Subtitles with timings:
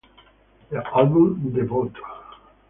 [0.71, 1.95] The album Debout!